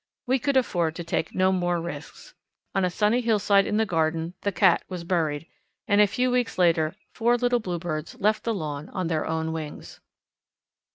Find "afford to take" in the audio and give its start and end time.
0.57-1.35